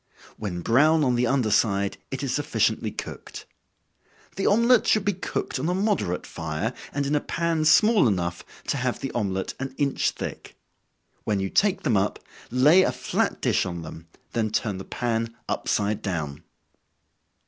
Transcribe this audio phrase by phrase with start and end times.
[0.35, 3.45] When brown on the under side, it is sufficiently cooked.
[4.35, 8.43] The omelet should be cooked on a moderate fire, and in a pan small enough,
[8.69, 10.57] to have the omelet an inch thick.
[11.23, 12.17] When you take them up,
[12.49, 16.45] lay a flat dish on them, then turn the pan upside down.